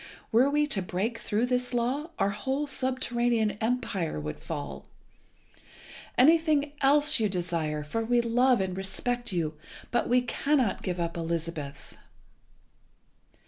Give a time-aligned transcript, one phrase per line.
[0.31, 4.85] Were we to break through this law our whole subterranean empire would fall.
[6.17, 9.53] Anything else you desire, for we love and respect you,
[9.91, 11.95] but we cannot give up Elizabeth."